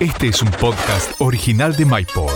[0.00, 2.30] Este es un podcast original de MyPod.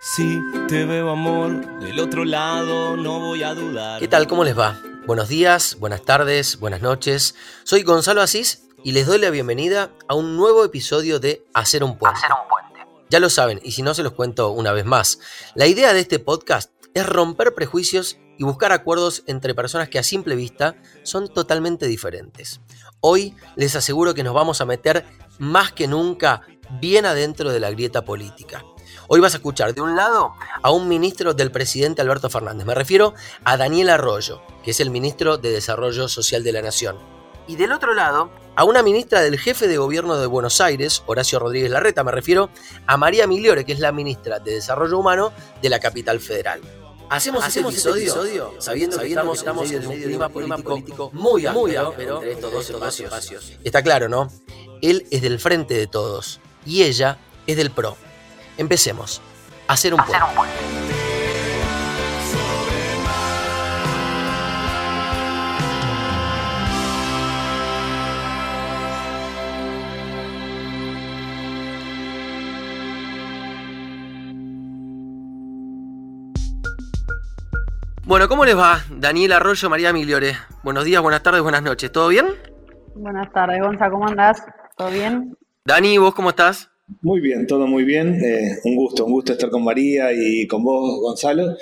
[0.00, 4.00] Si te veo amor del otro lado, no voy a dudar.
[4.00, 4.26] ¿Qué tal?
[4.26, 4.80] ¿Cómo les va?
[5.06, 7.34] Buenos días, buenas tardes, buenas noches.
[7.64, 11.98] Soy Gonzalo Asís y les doy la bienvenida a un nuevo episodio de Hacer un
[11.98, 12.20] puente.
[13.10, 15.18] Ya lo saben, y si no se los cuento una vez más.
[15.54, 20.02] La idea de este podcast es romper prejuicios y buscar acuerdos entre personas que a
[20.02, 22.60] simple vista son totalmente diferentes.
[23.04, 25.04] Hoy les aseguro que nos vamos a meter
[25.40, 26.42] más que nunca
[26.80, 28.64] bien adentro de la grieta política.
[29.08, 32.64] Hoy vas a escuchar de un lado a un ministro del presidente Alberto Fernández.
[32.64, 33.12] Me refiero
[33.42, 36.96] a Daniel Arroyo, que es el ministro de Desarrollo Social de la Nación.
[37.48, 41.40] Y del otro lado, a una ministra del jefe de gobierno de Buenos Aires, Horacio
[41.40, 42.04] Rodríguez Larreta.
[42.04, 42.50] Me refiero
[42.86, 46.60] a María Migliore, que es la ministra de Desarrollo Humano de la capital federal.
[47.12, 52.22] Hacemos, este episodio, sabiendo, que estamos, en medio de un clima político, muy amplio, pero
[52.22, 53.52] entre estos dos espacios.
[53.62, 54.30] Está claro, ¿no?
[54.80, 57.98] Él es del frente de todos y ella es del PRO.
[58.56, 59.20] Empecemos.
[59.68, 61.01] Hacer un puente.
[78.12, 78.84] Bueno, ¿cómo les va?
[78.90, 80.36] Daniel Arroyo, María Migliore.
[80.62, 81.90] Buenos días, buenas tardes, buenas noches.
[81.90, 82.26] ¿Todo bien?
[82.94, 84.44] Buenas tardes, Gonza, ¿cómo andás?
[84.76, 85.34] ¿Todo bien?
[85.64, 86.68] Dani, ¿vos cómo estás?
[87.00, 88.22] Muy bien, todo muy bien.
[88.22, 91.56] Eh, un gusto, un gusto estar con María y con vos, Gonzalo.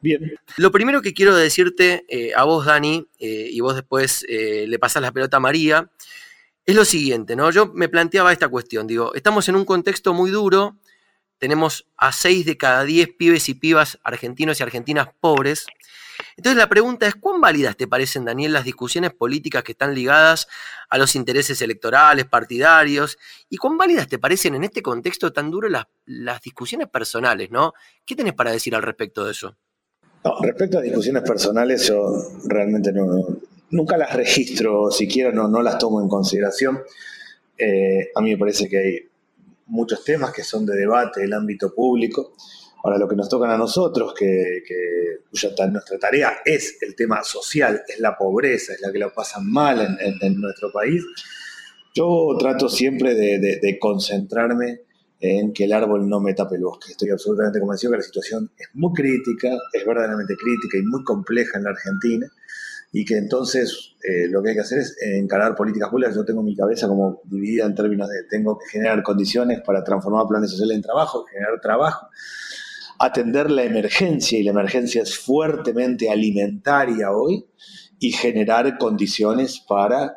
[0.00, 0.32] Bien.
[0.56, 5.02] Lo primero que quiero decirte eh, a vos, Dani, eh, y vos después le pasás
[5.02, 5.88] la pelota a María,
[6.66, 7.48] es lo siguiente, ¿no?
[7.52, 10.78] Yo me planteaba esta cuestión, digo, estamos en un contexto muy duro,
[11.42, 15.66] tenemos a 6 de cada 10 pibes y pibas argentinos y argentinas pobres,
[16.36, 20.46] entonces la pregunta es, ¿cuán válidas te parecen, Daniel, las discusiones políticas que están ligadas
[20.88, 23.18] a los intereses electorales, partidarios?
[23.50, 27.72] ¿Y cuán válidas te parecen en este contexto tan duro las, discusiones personales, ¿no?
[28.06, 29.56] ¿Qué tenés para decir al respecto de eso?
[30.42, 32.14] respecto a discusiones personales, yo
[32.44, 32.92] realmente
[33.70, 36.80] nunca las registro, siquiera no, no las tomo en consideración.
[37.58, 39.11] Eh, a mí me parece que hay
[39.72, 42.34] muchos temas que son de debate en el ámbito público
[42.84, 44.62] Ahora, lo que nos tocan a nosotros, que,
[45.70, 49.98] nuestra tarea es el tema social, es la pobreza, es la que lo pasan mal
[50.00, 51.04] en, nuestro país,
[51.94, 54.80] yo trato siempre de, concentrarme
[55.20, 56.90] en que el árbol no me tape el bosque.
[56.90, 61.58] Estoy absolutamente convencido que la situación es muy crítica, es verdaderamente crítica y muy compleja
[61.58, 62.26] en la Argentina,
[62.92, 66.14] y que entonces eh, lo que hay que hacer es encarar políticas públicas.
[66.14, 70.26] Yo tengo mi cabeza como dividida en términos de tengo que generar condiciones para transformar
[70.28, 72.08] planes sociales en trabajo, generar trabajo
[73.02, 77.46] atender la emergencia, y la emergencia es fuertemente alimentaria hoy,
[77.98, 80.16] y generar condiciones para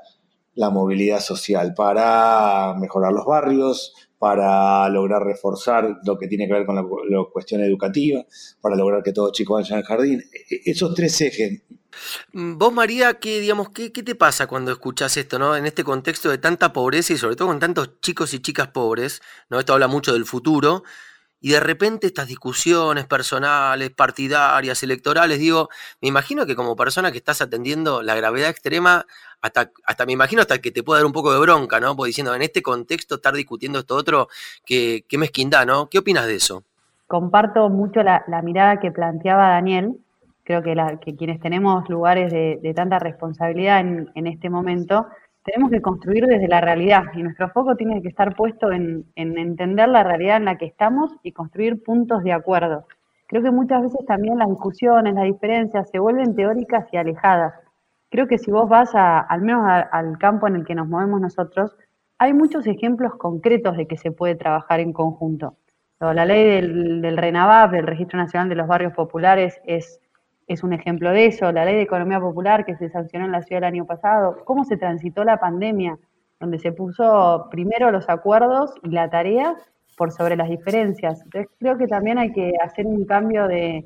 [0.54, 6.66] la movilidad social, para mejorar los barrios, para lograr reforzar lo que tiene que ver
[6.66, 6.84] con la,
[7.32, 8.24] cuestión educativa,
[8.62, 10.20] para lograr que todos chicos vayan al jardín.
[10.20, 11.64] E, e, esos tres ejes.
[12.34, 15.56] Mm, vos, María, ¿qué, digamos, qué, qué te pasa cuando escuchas esto, ¿no?
[15.56, 19.22] En este contexto de tanta pobreza y sobre todo con tantos chicos y chicas pobres,
[19.50, 19.60] ¿no?
[19.60, 20.84] Esto habla mucho del futuro
[21.46, 25.70] y de repente estas discusiones personales, partidarias, electorales, digo,
[26.02, 29.06] me imagino que como persona que estás atendiendo la gravedad extrema,
[29.42, 31.96] hasta, hasta me imagino hasta que te pueda dar un poco de bronca, ¿no?
[31.96, 34.28] Porque diciendo, en este contexto estar discutiendo esto otro,
[34.66, 35.88] qué, qué mezquindad, ¿no?
[35.88, 36.64] ¿Qué opinas de eso?
[37.06, 40.00] Comparto mucho la, mirada que planteaba Daniel.
[40.46, 45.08] Creo que, la, que quienes tenemos lugares de, tanta responsabilidad en, este momento,
[45.44, 49.90] tenemos que construir desde la realidad y nuestro foco tiene que estar puesto en, entender
[49.90, 52.86] la realidad en la que estamos y construir puntos de acuerdo.
[53.28, 57.56] Creo que muchas veces también las discusiones, las diferencias se vuelven teóricas y alejadas.
[58.12, 61.76] Creo que si vos vas al menos al campo en el que nos movemos nosotros,
[62.20, 65.58] hay muchos ejemplos concretos de que se puede trabajar en conjunto.
[66.00, 70.02] La ley del, del RENAVAP, del Registro Nacional de los Barrios Populares, es
[70.48, 73.42] es un ejemplo de eso, la ley de economía popular que se sancionó en la
[73.42, 75.98] ciudad el año pasado, cómo se transitó la pandemia,
[76.40, 79.56] donde se puso primero los acuerdos y la tarea
[79.98, 81.22] por sobre las diferencias.
[81.24, 83.86] Entonces creo que también hay que hacer un cambio de,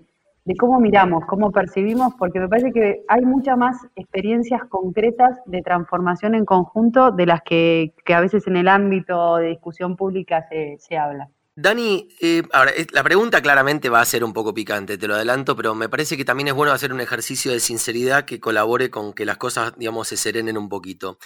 [0.58, 6.36] cómo miramos, cómo percibimos, porque me parece que hay muchas más experiencias concretas de transformación
[6.36, 10.98] en conjunto de las que, a veces en el ámbito de discusión pública se, se
[10.98, 11.30] habla.
[11.62, 15.58] Dani, eh, ahora, la pregunta claramente va a ser un poco picante, te lo adelanto,
[15.58, 19.12] pero me parece que también es bueno hacer un ejercicio de sinceridad que colabore con
[19.12, 21.20] que las cosas, digamos, se serenen un poquito.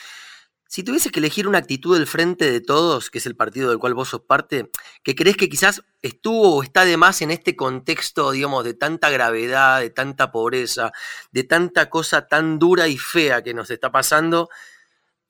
[0.67, 3.77] Si tuvieses que elegir una actitud del frente de todos, que es el partido del
[3.77, 4.71] cual vos sos parte,
[5.03, 9.11] que crees que quizás estuvo o está de más en este contexto, digamos, de tanta
[9.11, 10.91] gravedad, de tanta pobreza,
[11.31, 14.49] de tanta cosa tan dura y fea que nos está pasando,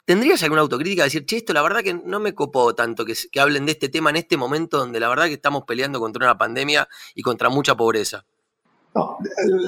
[0.05, 3.13] ¿Tendrías alguna autocrítica de decir, che, esto la verdad que no me copó tanto que,
[3.31, 6.25] que hablen de este tema en este momento donde la verdad que estamos peleando contra
[6.25, 8.25] una pandemia y contra mucha pobreza?
[8.93, 9.17] No,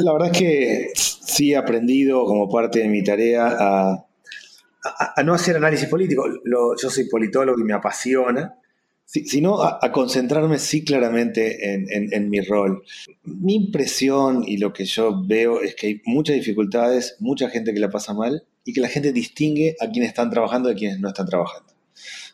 [0.03, 5.55] la verdad es que sí he aprendido como parte de mi tarea a, no hacer
[5.55, 6.25] análisis político.
[6.45, 8.59] yo soy politólogo y me apasiona,
[9.05, 12.83] sino a, concentrarme sí claramente en, mi rol.
[13.23, 17.79] Mi impresión y lo que yo veo es que hay muchas dificultades, mucha gente que
[17.79, 21.07] la pasa mal y que la gente distingue a quienes están trabajando de quienes no
[21.07, 21.71] están trabajando.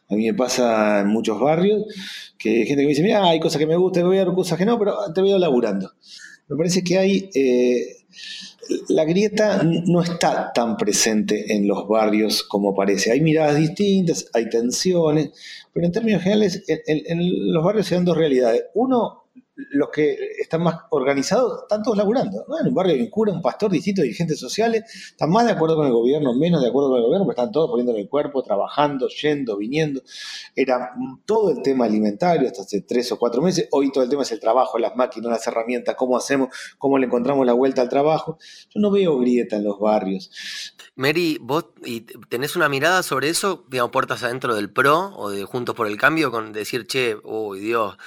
[0.09, 1.85] A mí me pasa en muchos barrios
[2.37, 4.33] que hay gente que me dice, mira, hay cosas que me gustan, voy a ver
[4.33, 5.91] cosas que no, pero te veo laburando.
[6.47, 7.29] Me parece que hay...
[7.33, 7.97] Eh,
[8.89, 13.11] la grieta no está tan presente en los barrios como parece.
[13.11, 15.31] Hay miradas distintas, hay tensiones,
[15.73, 18.65] pero en términos generales en, en los barrios se dan dos realidades.
[18.75, 19.20] Uno,
[19.56, 22.45] los que están más organizados están todos laburando.
[22.59, 25.75] En un barrio hay un cura, un pastor, distintos dirigentes sociales, están más de acuerdo
[25.75, 28.44] con el gobierno, menos de acuerdo con el gobierno, pero están todos poniendo el cuerpo,
[28.44, 30.01] trabajando, yendo, viniendo.
[30.56, 30.92] Era
[31.25, 33.68] todo el tema alimentario hasta hace tres o cuatro meses.
[33.71, 37.07] Hoy todo el tema es el trabajo, las máquinas, las herramientas, cómo hacemos, cómo le
[37.07, 38.38] encontramos la vuelta al trabajo.
[38.69, 40.31] Yo no veo grieta en los barrios.
[40.95, 41.65] Mary, vos
[42.30, 45.98] tenés una mirada sobre eso, digamos, puertas adentro del PRO o de Juntos por el
[45.98, 47.98] Cambio, con decir, che, uy, Dios,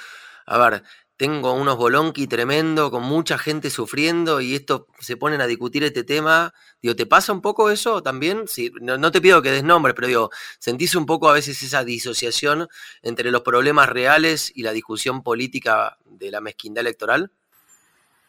[0.45, 0.83] a ver,
[1.17, 6.03] tengo unos bolonqui tremendo, con mucha gente sufriendo y esto se ponen a discutir este
[6.03, 6.53] tema.
[6.81, 8.47] Digo, ¿te pasa un poco eso también?
[8.47, 10.29] Sí, no, te pido que des nombre, pero digo,
[10.59, 12.67] ¿sentís un poco a veces esa disociación
[13.01, 17.31] entre los problemas reales y la discusión política de la mezquindad electoral?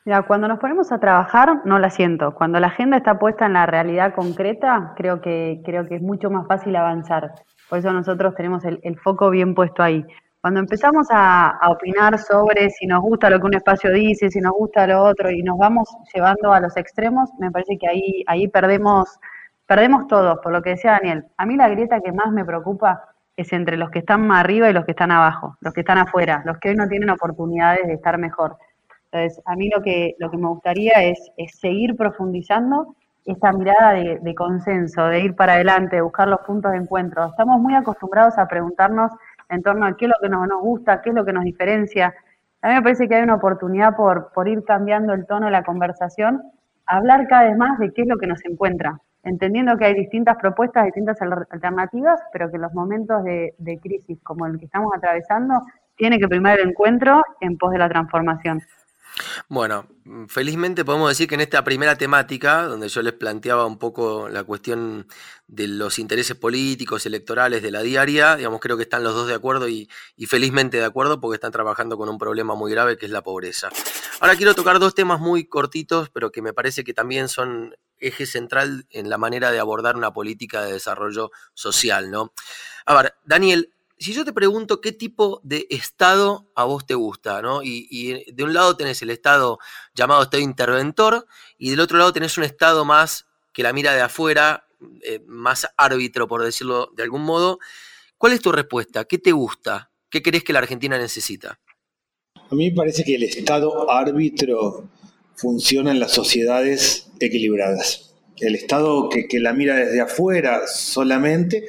[0.05, 2.33] Mira, cuando nos ponemos a trabajar, no la siento.
[2.35, 6.31] Cuando la agenda está puesta en la realidad concreta, creo que, creo que es mucho
[6.31, 7.33] más fácil avanzar.
[7.69, 10.07] Por eso nosotros tenemos el foco bien puesto ahí.
[10.47, 14.53] Cuando empezamos a, opinar sobre si nos gusta lo que un espacio dice, si nos
[14.53, 18.47] gusta lo otro, y nos vamos llevando a los extremos, me parece que ahí, ahí
[18.47, 19.19] perdemos,
[19.67, 21.25] perdemos todos, por lo que decía Daniel.
[21.37, 24.71] A mí la grieta que más me preocupa es entre los que están más arriba
[24.71, 27.85] y los que están abajo, los que están afuera, los que hoy no tienen oportunidades
[27.85, 28.57] de estar mejor.
[29.11, 31.19] Entonces, a mí lo que, lo que me gustaría es,
[31.59, 32.95] seguir profundizando
[33.25, 37.27] esta mirada de, de, consenso, de ir para adelante, de buscar los puntos de encuentro.
[37.27, 39.11] Estamos muy acostumbrados a preguntarnos
[39.49, 42.15] en torno a qué es lo que nos, gusta, qué es lo que nos diferencia.
[42.63, 45.53] A mí me parece que hay una oportunidad por, por ir cambiando el tono de
[45.53, 46.43] la conversación,
[46.87, 50.37] hablar cada vez más de qué es lo que nos encuentra, entendiendo que hay distintas
[50.37, 54.93] propuestas, distintas alternativas, pero que en los momentos de, de crisis como el que estamos
[54.97, 55.63] atravesando,
[55.97, 58.63] tiene que primar el encuentro en pos de la transformación.
[59.49, 59.89] Bueno,
[60.29, 64.45] felizmente podemos decir que en esta primera temática, donde yo les planteaba un poco la
[64.45, 65.07] cuestión
[65.47, 69.35] de los intereses políticos, electorales de la diaria, digamos, creo que están los dos de
[69.35, 69.89] acuerdo y,
[70.27, 73.71] felizmente de acuerdo porque están trabajando con un problema muy grave que es la pobreza.
[74.21, 78.27] Ahora quiero tocar dos temas muy cortitos, pero que me parece que también son eje
[78.27, 82.33] central en la manera de abordar una política de desarrollo social, ¿no?
[82.85, 87.41] A ver, Daniel, si yo te pregunto qué tipo de Estado a vos te gusta,
[87.41, 87.63] ¿no?
[87.63, 89.59] Y, de un lado tenés el Estado
[89.95, 91.27] llamado Estado interventor
[91.59, 94.67] y del otro lado tenés un Estado más que la mira de afuera,
[95.03, 97.59] eh, más árbitro, por decirlo de algún modo.
[98.19, 99.07] ¿Cuál es tu respuesta?
[99.07, 99.91] ¿Qué te gusta?
[100.11, 101.59] ¿Qué crees que la Argentina necesita?
[102.35, 104.89] A mí me parece que el Estado árbitro
[105.35, 108.15] funciona en las sociedades equilibradas.
[108.39, 111.67] El Estado que la mira desde afuera solamente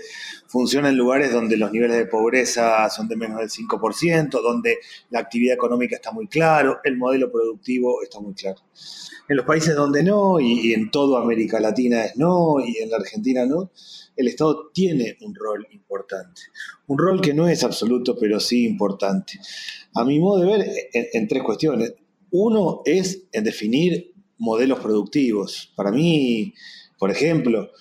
[0.48, 4.78] funciona en lugares donde los niveles de pobreza son de menos del 5%, donde
[5.10, 8.60] la actividad económica está muy claro, el modelo productivo está muy claro.
[9.30, 12.98] En los países donde no, y, en toda América Latina es no, y en la
[12.98, 13.72] Argentina no,
[14.16, 16.42] el Estado tiene un rol importante.
[16.88, 19.34] Un rol que no es absoluto, pero sí importante.
[19.94, 21.94] A mi modo de ver, en tres cuestiones.
[22.32, 25.72] Uno es en definir modelos productivos.
[25.76, 26.54] Para mí,
[26.98, 27.72] por ejemplo,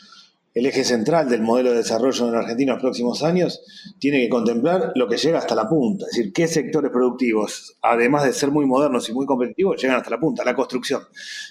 [0.57, 3.61] el eje central del modelo de desarrollo en Argentina en los próximos años
[3.99, 8.25] tiene que contemplar lo que llega hasta la punta, es decir, qué sectores productivos, además
[8.25, 11.03] de ser muy modernos y muy competitivos, llegan hasta la punta, la construcción.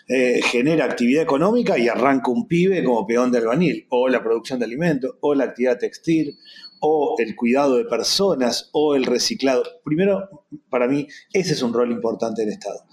[0.07, 4.57] Eh, genera actividad económica y arranca un pibe como peón de albanil, o la producción
[4.57, 6.39] de alimentos, o la actividad textil,
[6.79, 9.63] o el cuidado de personas o el reciclado.
[9.83, 12.85] Primero, para mí, ese es un rol importante del Estado.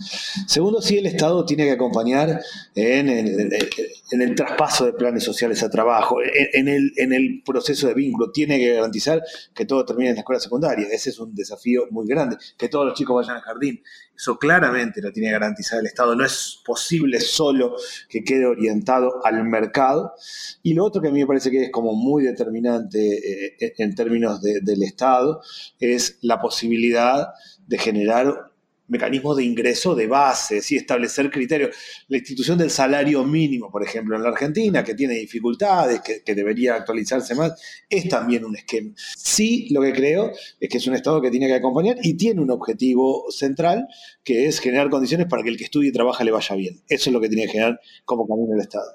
[0.47, 2.41] Segundo, sí, el Estado tiene que acompañar
[2.75, 8.75] en, el traspaso de planes sociales a trabajo, en, el, proceso de vínculo, tiene que
[8.75, 9.23] garantizar
[9.55, 10.87] que todo termine en la escuela secundaria.
[10.91, 13.83] Ese es un desafío muy grande, que todos los chicos vayan al jardín.
[14.15, 16.15] Eso claramente lo tiene que garantizar el Estado.
[16.15, 17.75] No es posible solo
[18.09, 20.15] que quede orientado al mercado.
[20.63, 23.95] Y lo otro que a mí me parece que es como muy determinante eh, en
[23.95, 25.43] términos del Estado
[25.79, 27.29] es la posibilidad
[27.67, 28.53] de generar
[28.93, 30.77] mecanismos de ingreso de base, ¿sí?
[30.77, 31.75] establecer criterios.
[32.09, 36.35] La institución del salario mínimo, por ejemplo, en la Argentina, que tiene dificultades, que, que,
[36.35, 38.93] debería actualizarse más, es también un esquema.
[39.17, 42.43] Sí, lo que creo es que es un Estado que tiene que acompañar y tiene
[42.43, 43.89] un objetivo central,
[44.23, 46.83] que es generar condiciones para que el que estudie y trabaja le vaya bien.
[46.89, 48.93] Eso es lo que tiene que generar como camino el Estado.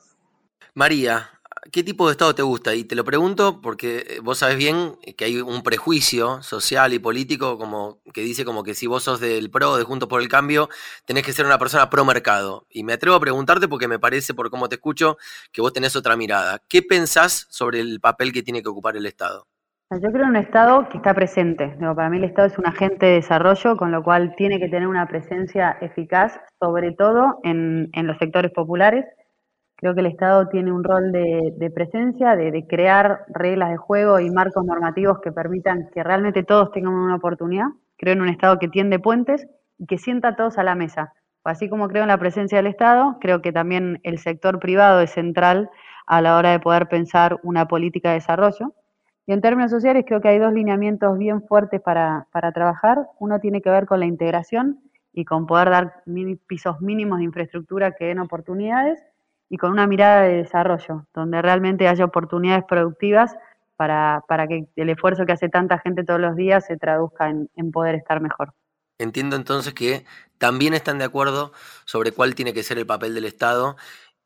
[0.76, 1.32] María,
[1.72, 2.76] ¿Qué tipo de Estado te gusta?
[2.76, 7.00] Y te lo pregunto porque eh, vos sabes bien que hay un prejuicio social y
[7.00, 10.30] político como que dice como que si vos sos del PRO, de Juntos por el
[10.30, 10.70] Cambio,
[11.06, 12.66] tenés que ser una persona pro mercado.
[12.70, 15.18] Y me atrevo a preguntarte porque me parece, por cómo te escucho,
[15.52, 16.62] que vos tenés otra mirada.
[16.70, 19.48] ¿Qué pensás sobre el papel que tiene que ocupar el Estado?
[19.92, 21.76] Yo creo en un Estado que está presente.
[21.80, 24.88] para mí el Estado es un agente de desarrollo, con lo cual tiene que tener
[24.88, 29.06] una presencia eficaz, sobre todo en los sectores populares
[29.78, 34.32] Creo que el Estado tiene un rol de, presencia, de, crear reglas de juego y
[34.32, 37.68] marcos normativos que permitan que realmente todos tengan una oportunidad.
[37.96, 41.14] Creo en un Estado que tiende puentes y que sienta a todos a la mesa.
[41.44, 45.12] Así como creo en la presencia del Estado, creo que también el sector privado es
[45.12, 45.70] central
[46.08, 48.74] a la hora de poder pensar una política de desarrollo.
[49.28, 53.08] Y en términos sociales creo que hay dos lineamientos bien fuertes para, trabajar.
[53.20, 54.80] Uno tiene que ver con la integración
[55.14, 56.04] y con poder dar
[56.48, 59.04] pisos mínimos de infraestructura que den oportunidades
[59.50, 63.36] y con una mirada de desarrollo, donde realmente haya oportunidades productivas
[63.76, 67.72] para, para que el esfuerzo que hace tanta gente todos los días se traduzca en,
[67.72, 68.54] poder estar mejor.
[68.98, 70.06] Entiendo entonces que
[70.40, 71.52] también están de acuerdo
[71.86, 73.78] sobre cuál tiene que ser el papel del Estado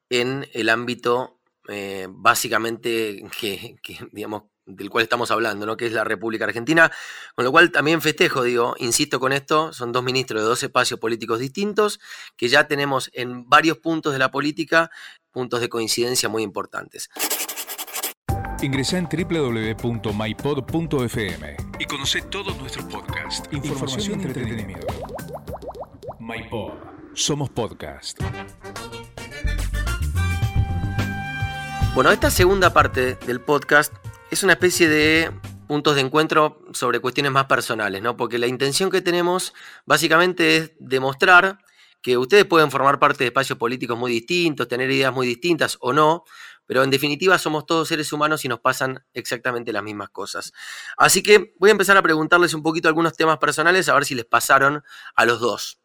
[0.10, 1.38] en el ámbito
[1.68, 3.76] eh, básicamente que,
[4.12, 5.78] digamos, del cual estamos hablando, ¿no?
[5.78, 6.92] que es la República Argentina,
[7.36, 11.00] con lo cual también festejo, digo, insisto con esto, son dos ministros de dos espacios
[11.00, 12.00] políticos distintos,
[12.38, 14.92] que ya tenemos en varios puntos de la política
[15.32, 17.10] puntos de coincidencia muy importantes.
[18.62, 20.12] Ingresa en www.mypod.fm
[21.80, 24.88] y conoce todos nuestros podcasts, información, y entretenimiento.
[26.20, 26.74] MyPod.
[27.14, 28.20] Somos podcast.
[31.96, 33.94] Bueno, esta segunda parte del podcast
[34.32, 35.30] es una especie de
[35.68, 38.16] puntos de encuentro sobre cuestiones más personales, ¿no?
[38.18, 39.54] Porque la intención que tenemos
[39.86, 41.60] básicamente es demostrar
[42.02, 45.94] que ustedes pueden formar parte de espacios políticos muy distintos, tener ideas muy distintas o
[45.94, 46.24] no,
[46.66, 50.54] pero en definitiva somos todos seres humanos y nos pasan exactamente las mismas cosas.
[50.98, 54.16] Así que voy a empezar a preguntarles un poquito algunos temas personales, a ver si
[54.16, 54.82] les pasaron
[55.16, 55.82] a los dos.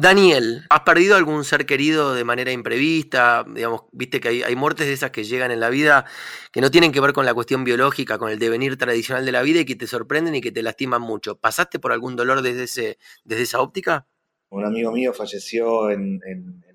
[0.00, 3.44] Daniel, ¿has perdido algún ser querido de manera imprevista?
[3.52, 6.04] Digamos, viste que hay, muertes de esas que llegan en la vida
[6.52, 9.42] que no tienen que ver con la cuestión biológica, con el devenir tradicional de la
[9.42, 11.36] vida y que te sorprenden y que te lastiman mucho.
[11.40, 14.06] ¿Pasaste por algún dolor desde, ese, desde esa óptica?
[14.50, 16.20] Un amigo mío falleció en,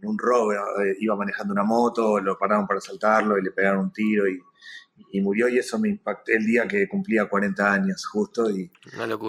[0.02, 3.94] un robo, eh, iba manejando una moto, lo pararon para asaltarlo y le pegaron un
[3.94, 4.38] tiro y
[5.12, 8.72] y murió y eso me impactó el día que cumplía 40 años justo y,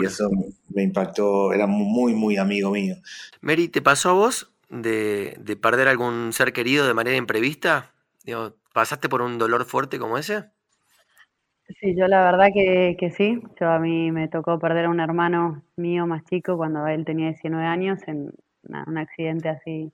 [0.02, 0.30] eso
[0.74, 2.96] me impactó, era muy, muy amigo mío.
[3.40, 7.92] Mary, ¿te pasó a vos de, perder algún ser querido de manera imprevista?
[8.72, 10.44] ¿Pasaste por un dolor fuerte como ese?
[11.80, 13.40] Sí, yo la verdad que, que, sí.
[13.60, 17.28] Yo a mí me tocó perder a un hermano mío más chico cuando él tenía
[17.28, 18.32] 19 años en
[18.64, 19.92] un accidente así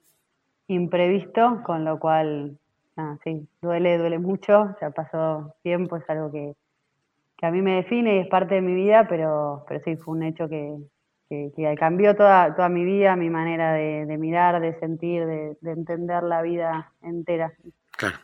[0.66, 2.58] imprevisto, con lo cual
[3.02, 6.54] Ah, sí, duele, duele mucho, ya pasó tiempo, es algo que,
[7.46, 10.22] a mí me define y es parte de mi vida, pero, pero sí, fue un
[10.22, 10.76] hecho que,
[11.78, 16.42] cambió toda, toda mi vida, mi manera de, mirar, de sentir, de, de entender la
[16.42, 17.52] vida entera.
[17.92, 18.16] Claro.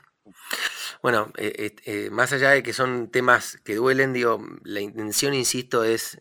[1.02, 5.34] Bueno, eh, eh, eh, más allá de que son temas que duelen, digo, la intención,
[5.34, 6.20] insisto, es,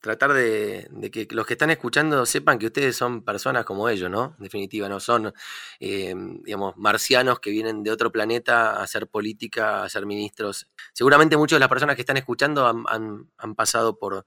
[0.00, 4.34] tratar de, que los que están escuchando sepan que ustedes son personas como ellos, ¿no?
[4.38, 5.32] En definitiva, no son,
[5.80, 10.68] digamos, marcianos que vienen de otro planeta a hacer política, a ser ministros.
[10.92, 14.24] Seguramente muchas de las personas que están escuchando han, pasado por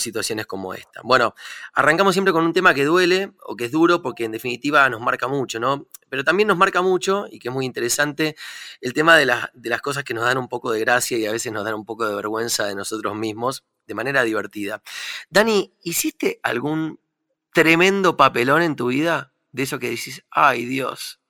[0.00, 1.00] situaciones como esta.
[1.02, 1.34] Bueno,
[1.72, 5.00] arrancamos siempre con un tema que duele o que es duro porque en definitiva nos
[5.00, 5.88] marca mucho, ¿no?
[6.10, 8.36] Pero también nos marca mucho, y que es muy interesante,
[8.80, 11.32] el tema de, de las cosas que nos dan un poco de gracia y a
[11.32, 14.82] veces nos dan un poco de vergüenza de nosotros mismos de manera divertida.
[15.30, 17.00] Dani, ¿hiciste algún
[17.54, 19.32] tremendo papelón en tu vida?
[19.52, 21.20] De eso que decís, ay Dios.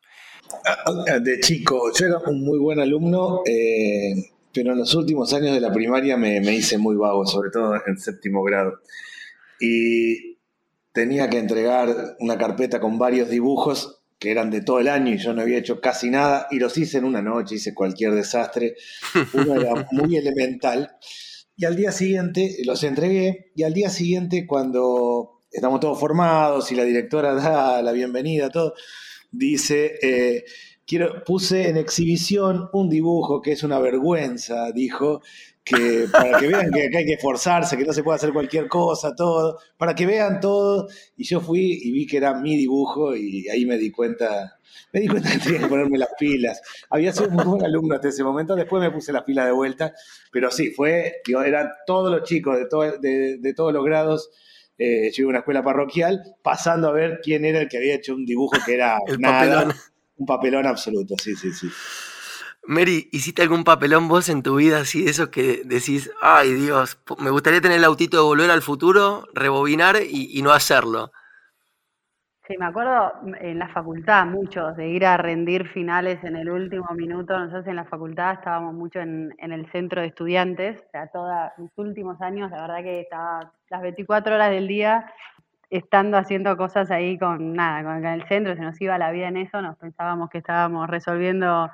[0.65, 3.43] Ah, de chico, yo era un muy buen alumno.
[3.47, 4.15] Eh,
[4.53, 7.99] pero en los últimos años de la primaria me, hice muy vago, sobre todo en
[7.99, 8.81] séptimo grado.
[9.61, 10.39] Y
[10.93, 15.19] tenía que entregar una carpeta con varios dibujos que eran de todo el año y
[15.19, 18.77] yo no había hecho casi nada y los hice en una noche, hice cualquier desastre.
[19.33, 20.97] Uno era muy elemental.
[21.57, 26.75] Y al día siguiente los entregué y al día siguiente cuando estamos todos formados y
[26.75, 28.75] la directora da la bienvenida, todo,
[29.33, 30.45] dice, eh,
[30.87, 35.23] quiero, puse en exhibición un dibujo que es una vergüenza, dijo,
[35.71, 39.15] que para que vean que hay que esforzarse, que no se puede hacer cualquier cosa,
[39.15, 40.89] todo, para que vean todo.
[41.17, 44.59] Y yo fui y vi que era mi dibujo y ahí me di cuenta,
[44.93, 46.61] me di cuenta que tenía que ponerme las pilas.
[46.91, 49.95] Había sido muy buen alumno hasta ese momento, después me puse las pilas de vuelta,
[50.33, 52.57] pero sí, fue, digo, eran todos los chicos
[53.01, 54.31] de, de, todos los grados.
[54.79, 57.95] Eh, yo iba a una escuela parroquial, pasando a ver quién era el que había
[57.95, 59.75] hecho un dibujo que era nada,
[60.17, 61.69] un papelón absoluto, sí, sí, sí.
[62.63, 67.03] Mary, ¿hiciste algún papelón vos en tu vida así de esos que decís, ay Dios,
[67.19, 71.11] me gustaría tener el autito de volver al futuro, rebobinar y, no hacerlo?
[72.47, 76.87] Sí, me acuerdo en la facultad muchos de ir a rendir finales en el último
[76.95, 77.39] minuto.
[77.39, 81.71] Nosotros en la facultad estábamos mucho en, el centro de estudiantes, o sea, todos los
[81.77, 85.13] últimos años, la verdad que estaba las 24 horas del día
[85.71, 89.37] estando haciendo cosas ahí con nada, con el centro, se nos iba la vida en
[89.37, 91.71] eso, nos pensábamos que estábamos resolviendo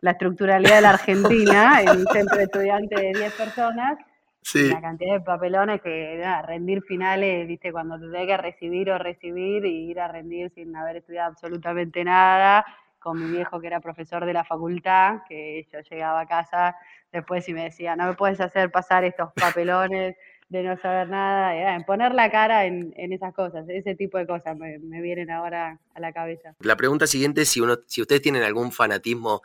[0.00, 3.98] la estructuralidad de la Argentina en un centro de estudiantes de 10 personas.
[4.42, 4.68] Sí.
[4.68, 9.64] La cantidad de papelones que rendir finales, viste, cuando te tenés que recibir o recibir
[9.64, 12.64] y ir a rendir sin haber estudiado absolutamente nada,
[13.00, 16.76] con mi viejo que era profesor de la facultad, que yo llegaba a casa
[17.10, 20.16] después y me decía, no me puedes hacer pasar estos papelones
[20.48, 24.56] de no saber nada, en poner la cara en, esas cosas, ese tipo de cosas
[24.56, 26.54] me, vienen ahora a la cabeza.
[26.60, 29.42] La pregunta siguiente es si, uno, si ustedes tienen algún fanatismo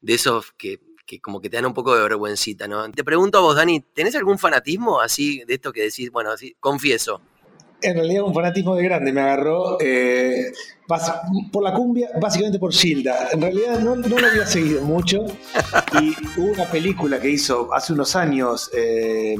[0.00, 0.78] de esos que,
[1.20, 2.90] como que te dan un poco de vergüencita, ¿no?
[2.92, 6.56] Te pregunto a vos, Dani, ¿tenés algún fanatismo así de esto que decís, bueno, así,
[6.60, 7.20] confieso?
[7.84, 10.52] En realidad un fanatismo de grande me agarró eh,
[11.52, 13.28] por la cumbia, básicamente por Gilda.
[13.32, 15.24] En realidad no, no, lo había seguido mucho
[16.00, 19.36] y hubo una película que hizo hace unos años eh,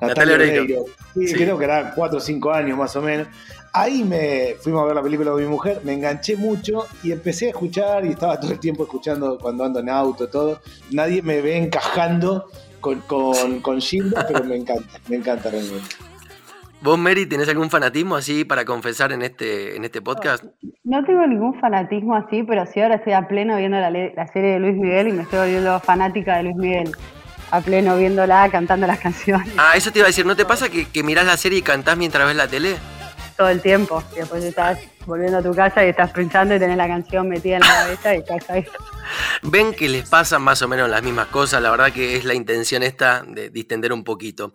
[0.00, 0.84] Natalia, Oreiro.
[1.14, 3.28] Creo que era cuatro o cinco años más o menos.
[3.72, 7.46] Ahí me fuimos a ver la película con mi mujer, me enganché mucho y empecé
[7.46, 10.60] a escuchar y estaba todo el tiempo escuchando cuando ando en auto, todo.
[10.90, 12.50] Nadie me ve encajando
[12.80, 16.11] con, con, con Gilda, pero me encanta, me encanta realmente.
[16.82, 20.42] ¿Vos, Mary, tenés algún fanatismo así para confesar en este, en este podcast?
[20.82, 24.58] No tengo ningún fanatismo así, pero sí ahora estoy a pleno viendo la, serie de
[24.58, 26.90] Luis Miguel y me estoy volviendo fanática de Luis Miguel.
[27.52, 29.48] A pleno viéndola, cantando las canciones.
[29.56, 31.62] Ah, eso te iba a decir, ¿no te pasa que, que mirás la serie y
[31.62, 32.74] cantás mientras ves la tele?
[33.36, 34.02] Todo el tiempo.
[34.16, 37.58] Y después estás volviendo a tu casa y estás pensando y tenés la canción metida
[37.58, 38.66] en la cabeza y estás ahí.
[39.42, 42.34] Ven que les pasan más o menos las mismas cosas, la verdad que es la
[42.34, 44.54] intención esta de distender un poquito.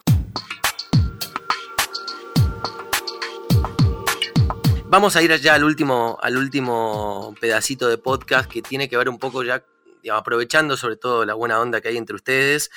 [4.89, 9.10] Vamos a ir ya al último, al último pedacito de podcast que tiene que ver
[9.10, 9.65] un poco ya,
[10.10, 12.71] aprovechando sobre todo la buena onda que hay entre ustedes,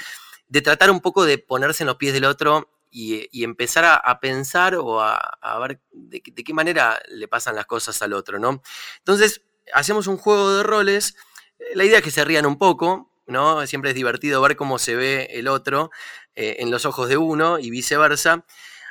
[0.49, 4.75] de tratar un poco de ponerse en los pies del otro y, empezar a, pensar
[4.75, 8.61] o a, ver de, qué manera le pasan las cosas al otro, ¿no?
[8.99, 9.43] Entonces,
[9.73, 11.15] hacemos un juego de roles.
[11.75, 13.65] La idea es que se rían un poco, ¿no?
[13.69, 15.93] Siempre es divertido ver cómo se ve el otro
[16.35, 18.45] eh, en los ojos de uno y viceversa.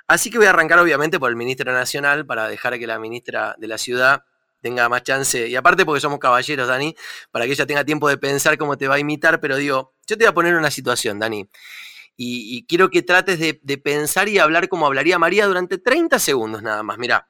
[0.10, 3.56] Así que voy a arrancar obviamente por el ministro nacional para dejar que la ministra
[3.60, 4.24] de la ciudad
[4.60, 5.48] tenga más chance.
[5.48, 6.96] Y aparte porque somos caballeros, Dani,
[7.30, 9.40] para que ella tenga tiempo de pensar cómo te va a imitar.
[9.40, 11.48] Pero digo, yo te voy a poner una situación, Dani.
[12.18, 16.82] Y, quiero que trates de, pensar y hablar como hablaría María durante 30 segundos nada
[16.82, 16.98] más.
[16.98, 17.30] Mira,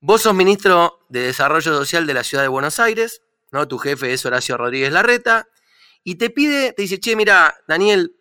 [0.00, 3.20] vos sos ministro de Desarrollo Social de la ciudad de Buenos Aires,
[3.52, 3.68] ¿no?
[3.68, 5.46] Tu jefe es Horacio Rodríguez Larreta.
[6.02, 8.13] Y te pide, te dice, che, mira, Daniel,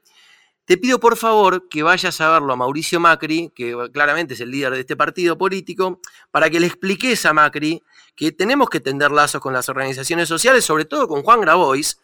[0.66, 4.52] te pido por favor que vayas a verlo a Mauricio Macri, que claramente es el
[4.52, 6.00] líder de este partido político,
[6.32, 7.84] para que le expliques a Macri
[8.16, 12.00] que tenemos que tender lazos con las organizaciones sociales, sobre todo con Juan Grabois,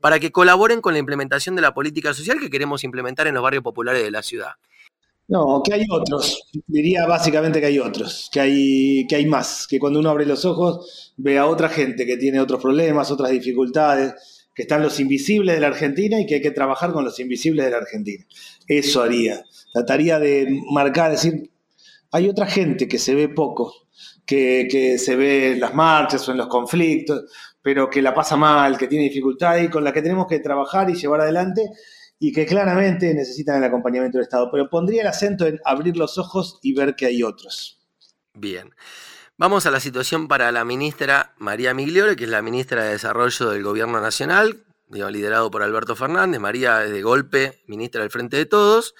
[0.00, 3.42] para que colaboren con la implementación de la política social que queremos implementar en los
[3.42, 4.52] barrios populares de la ciudad.
[5.28, 6.48] No, que hay otros.
[6.66, 10.44] Diría básicamente que hay otros, que hay, que hay más, que cuando uno abre los
[10.44, 15.54] ojos ve a otra gente que tiene otros problemas, otras dificultades, que están los invisibles
[15.54, 18.24] de la Argentina y que hay que trabajar con los invisibles de la Argentina.
[18.66, 19.44] Eso haría.
[19.72, 21.50] Trataría de marcar, decir,
[22.10, 23.88] hay otra gente que se ve poco,
[24.26, 27.24] que, se ve en las marchas o en los conflictos,
[27.62, 30.90] pero que la pasa mal, que tiene dificultades y con la que tenemos que trabajar
[30.90, 31.70] y llevar adelante
[32.18, 34.50] y que claramente necesitan el acompañamiento del Estado.
[34.52, 37.80] Pero pondría el acento en abrir los ojos y ver que hay otros.
[38.34, 38.70] Bien.
[39.42, 43.50] Vamos a la situación para la ministra María Migliore, que es la ministra de Desarrollo
[43.50, 46.38] del Gobierno Nacional, liderado por Alberto Fernández.
[46.38, 48.94] María es de golpe ministra del Frente de Todos.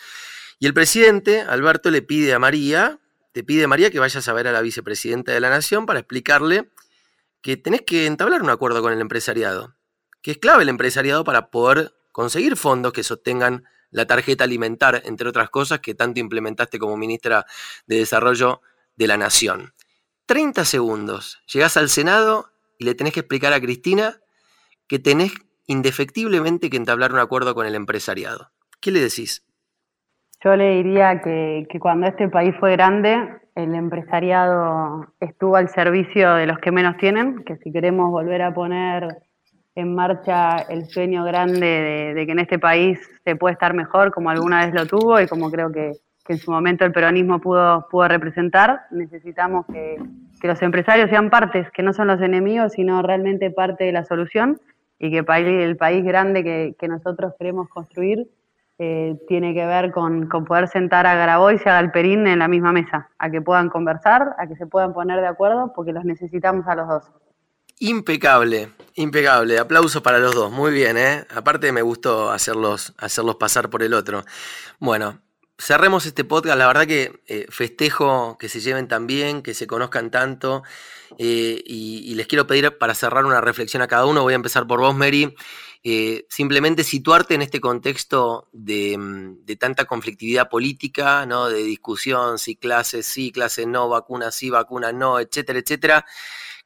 [0.59, 2.98] Y el presidente, Alberto, le pide a María,
[3.31, 6.00] te pide a María que vayas a ver a la vicepresidenta de la Nación para
[6.00, 6.72] explicarle
[7.40, 9.76] que tenés que entablar un acuerdo con el empresariado,
[10.22, 15.28] que es clave el empresariado para poder conseguir fondos que sostengan la tarjeta alimentar, entre
[15.28, 17.46] otras cosas, que tanto implementaste como ministra
[17.87, 18.61] de Desarrollo
[18.96, 19.72] de la Nación.
[20.26, 21.42] 30 segundos.
[21.52, 22.46] Llegás al Senado
[22.78, 24.16] y le tenés que explicar a Cristina
[24.88, 25.32] que tenés
[25.66, 28.50] indefectiblemente que entablar un acuerdo con el empresariado.
[28.80, 29.46] ¿Qué le decís?
[30.44, 33.16] Yo le diría que, cuando este país fue grande,
[33.54, 38.52] el empresariado estuvo al servicio de los que menos tienen, que si queremos volver a
[38.52, 39.18] poner
[39.74, 44.30] en marcha el sueño grande de, que en este país se puede estar mejor, como
[44.30, 45.92] alguna vez lo tuvo y como creo que,
[46.28, 49.98] en su momento el peronismo pudo, pudo representar, necesitamos que,
[50.42, 54.61] los empresarios sean partes, que no son los enemigos, sino realmente parte de la solución
[54.98, 58.26] y que el país grande que nosotros queremos construir
[58.85, 62.72] eh, tiene que ver con, poder sentar a Grabois y a Galperín en la misma
[62.72, 66.66] mesa, a que puedan conversar, a que se puedan poner de acuerdo, porque los necesitamos
[66.66, 67.04] a los dos.
[67.78, 69.61] Impecable, impecable.
[69.61, 70.50] Aplauso para los dos.
[70.50, 71.24] Muy bien, ¿eh?
[71.32, 74.24] Aparte me gustó hacerlos, hacerlos pasar por el otro.
[74.80, 75.20] Bueno,
[75.59, 76.59] cerremos este podcast.
[76.59, 80.62] La verdad que eh, festejo que se lleven tan bien, que se conozcan tanto.
[81.19, 84.23] Eh, y, les quiero pedir para cerrar una reflexión a cada uno.
[84.23, 85.35] Voy a empezar por vos, Mary.
[85.85, 91.49] Eh, simplemente situarte en este contexto mm, de, tanta conflictividad política, ¿no?
[91.49, 96.07] de discusión, si clases sí, clases no, vacunas sí, vacunas no, etcétera, etcétera.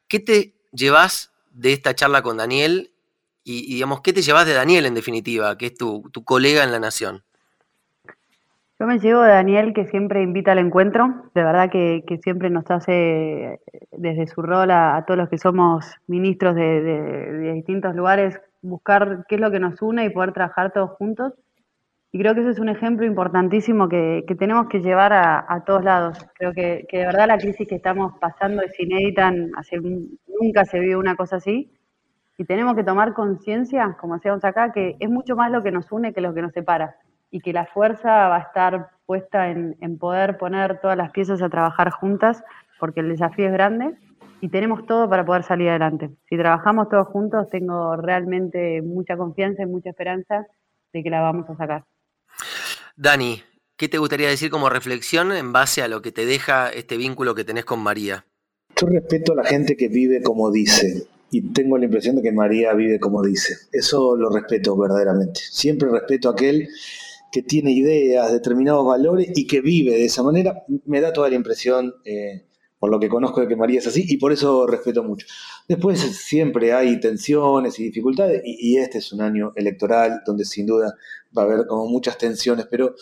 [0.07, 2.93] ¿Qué te llevas de esta charla con Daniel?
[3.43, 6.79] Y, digamos, ¿qué te llevas de Daniel en definitiva, que es tu, colega en la
[6.79, 7.23] Nación?
[8.79, 12.69] Yo me llevo de Daniel que siempre invita al encuentro, de verdad que, siempre nos
[12.69, 13.59] hace
[13.91, 19.41] desde su rol a, todos los que somos ministros de distintos lugares buscar qué es
[19.41, 21.33] lo que nos une y poder trabajar todos juntos.
[22.11, 26.17] Y creo que ese es un ejemplo importantísimo que, tenemos que llevar a, todos lados.
[26.35, 31.15] Creo que, de verdad la crisis que estamos pasando es inédita, nunca se vio una
[31.15, 31.71] cosa así.
[32.37, 35.91] Y tenemos que tomar conciencia, como decíamos acá, que es mucho más lo que nos
[35.91, 36.95] une que lo que nos separa.
[37.31, 41.41] Y que la fuerza va a estar puesta en, en poder poner todas las piezas
[41.41, 42.43] a trabajar juntas,
[42.79, 43.95] porque el desafío es grande
[44.41, 46.11] y tenemos todo para poder salir adelante.
[46.29, 50.45] Si trabajamos todos juntos, tengo realmente mucha confianza y mucha esperanza
[50.93, 51.85] de que la vamos a sacar.
[52.95, 53.41] Dani,
[53.75, 57.35] ¿qué te gustaría decir como reflexión en base a lo que te deja este vínculo
[57.35, 58.25] que tenés con María?
[58.79, 62.31] Yo respeto a la gente que vive como dice y tengo la impresión de que
[62.31, 63.55] María vive como dice.
[63.71, 65.39] Eso lo respeto verdaderamente.
[65.39, 66.69] Siempre respeto a aquel
[67.31, 70.63] que tiene ideas, determinados valores y que vive de esa manera.
[70.85, 72.47] Me da toda la impresión eh,
[72.79, 75.25] por lo que conozco de que María es así y por eso respeto mucho.
[75.67, 80.95] Después siempre hay tensiones y dificultades y, este es un año electoral donde sin duda
[81.37, 82.95] va a haber como muchas tensiones, pero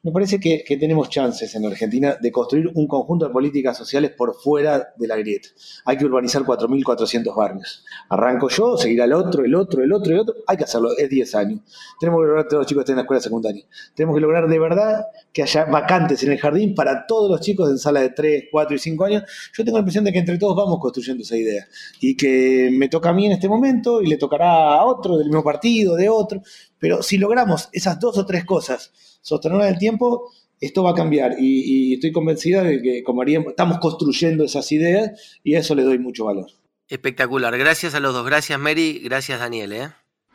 [0.00, 4.34] me parece que, tenemos chances en Argentina de construir un conjunto de políticas sociales por
[4.34, 5.48] fuera de la grieta.
[5.84, 7.84] Hay que urbanizar 4.400 barrios.
[8.08, 10.36] Arranco yo, seguirá el otro, el otro, el otro, el otro.
[10.46, 11.60] Hay que hacerlo, es 10 años.
[11.98, 13.64] Tenemos que lograr que todos los chicos estén en la escuela secundaria.
[13.94, 17.68] Tenemos que lograr de verdad que haya vacantes en el jardín para todos los chicos
[17.68, 19.24] en sala de 3, 4 y 5 años.
[19.52, 21.66] Yo tengo la impresión de que entre todos vamos construyendo esa idea.
[22.00, 25.26] Y que me toca a mí en este momento y le tocará a otro del
[25.26, 26.40] mismo partido, de otro.
[26.78, 30.94] Pero si logramos esas dos o tres cosas, sostenerla en el tiempo, esto va a
[30.94, 31.36] cambiar.
[31.38, 35.82] Y, estoy convencida de que como haríamos, estamos construyendo esas ideas y a eso le
[35.82, 36.46] doy mucho valor.
[36.88, 37.56] Espectacular.
[37.58, 38.24] Gracias a los dos.
[38.24, 39.00] Gracias, Mary.
[39.04, 39.72] Gracias, Daniel.
[39.72, 39.88] ¿eh?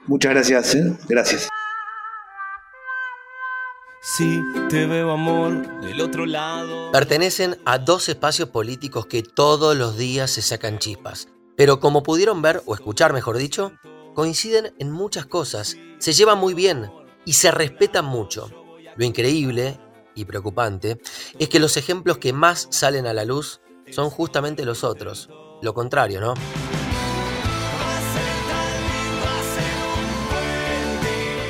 [0.06, 0.76] Muchas gracias.
[0.76, 0.98] ¿eh?
[1.10, 1.50] Gracias.
[4.02, 6.91] Sí, te veo amor del otro lado.
[6.91, 11.30] Pertenecen a dos espacios políticos que todos los días se sacan chispas.
[11.56, 13.72] Pero como pudieron ver o escuchar, mejor dicho,
[14.13, 16.91] coinciden en muchas cosas, se llevan muy bien
[17.26, 18.62] y se respetan mucho.
[18.95, 19.79] Lo increíble
[20.15, 20.99] y preocupante
[21.39, 25.29] es que los ejemplos que más salen a la luz son justamente los otros.
[25.62, 26.34] Lo contrario, ¿no?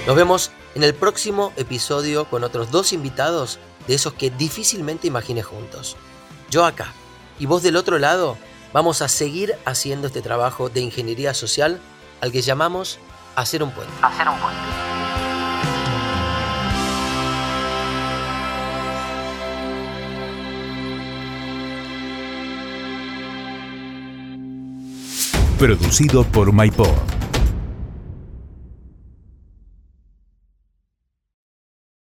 [0.05, 5.45] Nos vemos en el próximo episodio con otros dos invitados de esos que difícilmente imagines
[5.45, 5.95] juntos.
[6.49, 6.93] Yo acá
[7.39, 8.37] y vos del otro lado
[8.73, 11.79] vamos a seguir haciendo este trabajo de ingeniería social
[12.21, 12.99] al que llamamos
[13.35, 13.93] hacer un puente.
[14.01, 14.92] Hacer un puente.
[25.63, 27.22] Producido por MyPod.